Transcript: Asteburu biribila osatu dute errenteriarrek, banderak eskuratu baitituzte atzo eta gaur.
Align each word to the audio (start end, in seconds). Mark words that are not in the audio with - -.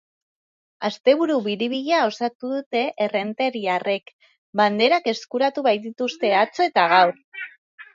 Asteburu 0.87 1.35
biribila 1.47 1.99
osatu 2.07 2.51
dute 2.55 2.83
errenteriarrek, 3.07 4.13
banderak 4.63 5.15
eskuratu 5.17 5.69
baitituzte 5.73 6.39
atzo 6.45 6.71
eta 6.73 6.93
gaur. 7.01 7.19